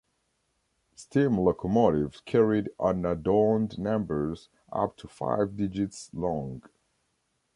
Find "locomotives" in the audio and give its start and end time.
1.39-2.21